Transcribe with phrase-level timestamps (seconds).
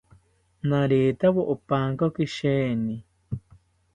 [0.69, 2.95] Naretawo opankoki sheeni